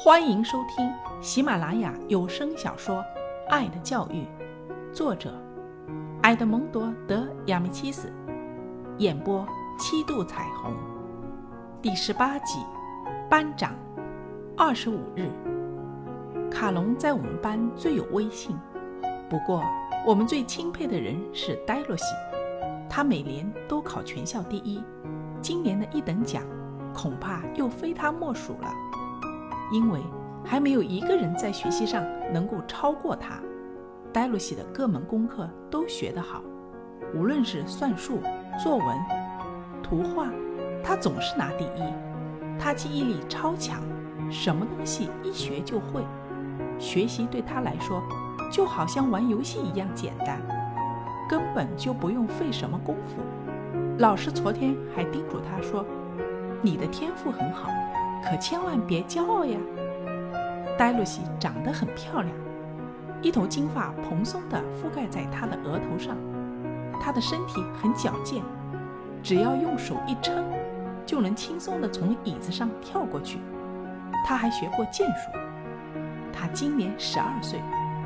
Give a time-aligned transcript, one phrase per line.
[0.00, 0.88] 欢迎收听
[1.20, 2.98] 喜马拉雅有声小说
[3.48, 4.22] 《爱的教育》，
[4.92, 5.34] 作者
[6.22, 8.08] 埃德蒙多·德亚米契斯，
[8.98, 9.44] 演播
[9.76, 10.72] 七度彩虹，
[11.82, 12.60] 第十八集，
[13.28, 13.74] 班长，
[14.56, 15.28] 二十五日，
[16.48, 18.56] 卡隆在我们班最有威信，
[19.28, 19.64] 不过
[20.06, 22.04] 我们最钦佩的人是戴洛西，
[22.88, 24.80] 他每年都考全校第一，
[25.42, 26.44] 今年的一等奖。
[26.94, 28.72] 恐怕又非他莫属了，
[29.70, 30.00] 因为
[30.44, 33.40] 还没有一个人在学习上能够超过他。
[34.12, 36.42] 戴露西的各门功课都学得好，
[37.14, 38.20] 无论是算术、
[38.62, 38.86] 作文、
[39.82, 40.28] 图画，
[40.82, 41.82] 他总是拿第一。
[42.58, 43.82] 他记忆力超强，
[44.30, 46.02] 什么东西一学就会。
[46.78, 48.02] 学习对他来说
[48.50, 50.40] 就好像玩游戏一样简单，
[51.28, 53.20] 根本就不用费什么功夫。
[53.98, 55.84] 老师昨天还叮嘱他说。
[56.60, 57.70] 你的天赋很好，
[58.24, 59.58] 可千万别骄傲呀。
[60.78, 62.28] 黛露西长得很漂亮，
[63.20, 66.16] 一头金发蓬松地覆盖在她的额头上。
[67.00, 68.42] 她的身体很矫健，
[69.22, 70.44] 只要用手一撑，
[71.04, 73.38] 就能轻松地从椅子上跳过去。
[74.24, 75.30] 她还学过剑术。
[76.32, 77.60] 她今年十二岁，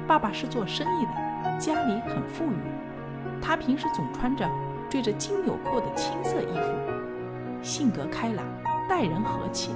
[0.07, 2.57] 爸爸是做生意的，家里很富裕。
[3.41, 4.49] 她平时总穿着
[4.89, 6.73] 缀着金纽扣的青色衣服。
[7.61, 8.47] 性格开朗，
[8.89, 9.73] 待人和气。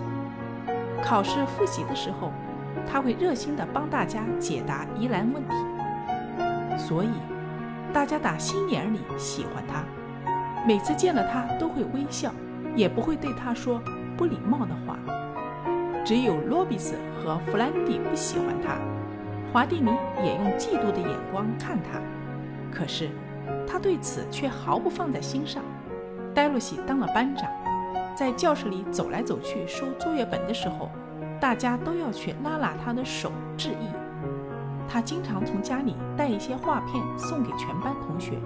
[1.02, 2.32] 考试复习的时候，
[2.86, 5.54] 他会热心地帮大家解答疑难问题，
[6.76, 7.10] 所以
[7.92, 9.84] 大家打心眼里喜欢他。
[10.66, 12.32] 每次见了他都会微笑，
[12.74, 13.80] 也不会对他说
[14.16, 14.98] 不礼貌的话。
[16.04, 18.76] 只有罗比斯和弗兰蒂不喜欢他，
[19.52, 19.90] 华蒂尼
[20.24, 22.00] 也用嫉妒的眼光看他，
[22.72, 23.10] 可是
[23.66, 25.62] 他对此却毫不放在心上。
[26.34, 27.48] 戴洛西当了班长。
[28.16, 30.88] 在教室里走来走去收作业本的时候，
[31.38, 33.88] 大家都要去拉拉他的手致意。
[34.88, 38.38] 他经常从家里带一些画片送给全班同学，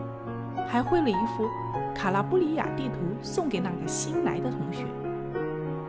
[0.66, 1.48] 还绘了一幅
[1.94, 4.84] 卡拉布里亚地图送给那个新来的同学。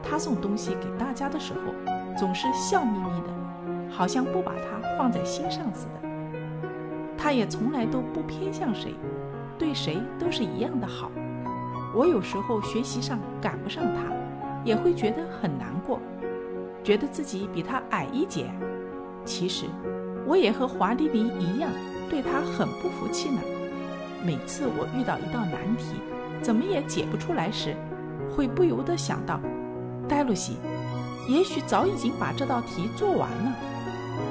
[0.03, 1.73] 他送东西给大家的时候，
[2.15, 6.09] 总是笑眯眯的，好像不把他放在心上似的。
[7.17, 8.93] 他也从来都不偏向谁，
[9.57, 11.09] 对谁都是一样的好。
[11.93, 14.01] 我有时候学习上赶不上他，
[14.63, 15.99] 也会觉得很难过，
[16.83, 18.49] 觉得自己比他矮一截。
[19.25, 19.65] 其实，
[20.25, 21.69] 我也和华丽丽一样，
[22.09, 23.39] 对他很不服气呢。
[24.23, 25.95] 每次我遇到一道难题，
[26.41, 27.75] 怎么也解不出来时，
[28.33, 29.39] 会不由得想到，
[30.07, 30.57] 戴露西，
[31.27, 33.55] 也许早已经把这道题做完了，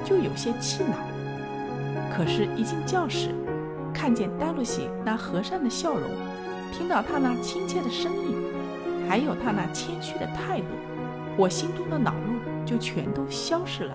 [0.04, 0.96] 就有些气恼。
[2.16, 3.34] 可是，一进教室，
[3.92, 6.08] 看见戴露西那和善的笑容。
[6.72, 8.34] 听到他那亲切的声音，
[9.08, 10.66] 还有他那谦虚的态度，
[11.36, 13.94] 我心中的恼怒就全都消失了，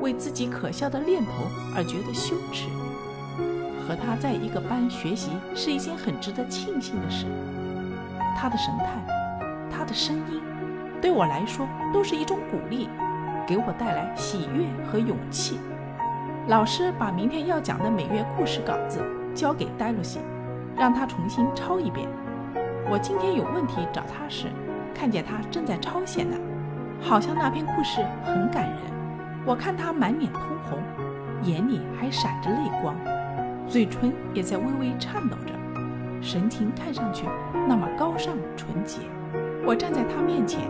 [0.00, 1.30] 为自己可笑的念头
[1.74, 2.66] 而觉得羞耻。
[3.86, 7.26] 和他在一个班学习是一件很值得庆幸的事。
[8.36, 8.86] 他的神态，
[9.70, 10.42] 他的声音，
[11.00, 12.88] 对我来说都是一种鼓励，
[13.46, 15.58] 给我带来喜悦和勇气。
[16.48, 19.00] 老师把明天要讲的每月故事稿子
[19.34, 20.18] 交给戴露西。
[20.76, 22.08] 让他重新抄一遍。
[22.88, 24.48] 我今天有问题找他时，
[24.94, 26.36] 看见他正在抄写呢，
[27.00, 28.78] 好像那篇故事很感人。
[29.44, 30.78] 我看他满脸通红，
[31.42, 32.94] 眼里还闪着泪光，
[33.66, 35.52] 嘴唇也在微微颤抖着，
[36.20, 37.26] 神情看上去
[37.66, 38.98] 那么高尚纯洁。
[39.64, 40.60] 我站在他面前，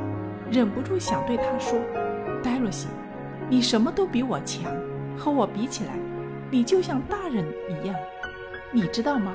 [0.51, 1.79] 忍不住想对他说
[2.43, 2.89] ：“戴洛西，
[3.49, 4.71] 你什么都比我强，
[5.17, 5.93] 和我比起来，
[6.51, 7.97] 你就像大人一样，
[8.73, 9.35] 你知道吗？”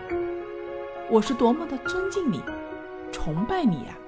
[1.11, 2.41] 我是多么的尊敬你，
[3.11, 4.00] 崇拜你呀！